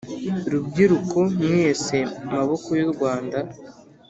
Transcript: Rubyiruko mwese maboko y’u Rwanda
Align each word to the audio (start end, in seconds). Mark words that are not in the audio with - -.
Rubyiruko 0.51 1.17
mwese 1.33 1.97
maboko 2.33 2.69
y’u 2.79 2.89
Rwanda 2.93 3.39